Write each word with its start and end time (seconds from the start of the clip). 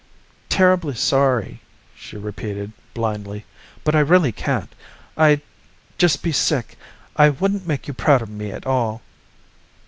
"Terribly 0.49 0.95
sorry," 0.95 1.61
she 1.95 2.17
repeated 2.17 2.71
blindly, 2.95 3.45
"but 3.83 3.93
I 3.93 3.99
really 3.99 4.31
can't. 4.31 4.73
I'd 5.15 5.41
just 5.99 6.23
be 6.23 6.31
sick. 6.31 6.75
I 7.15 7.29
wouldn't 7.29 7.67
make 7.67 7.87
you 7.87 7.93
proud 7.93 8.23
of 8.23 8.29
me 8.31 8.49
at 8.49 8.65
all." 8.65 9.03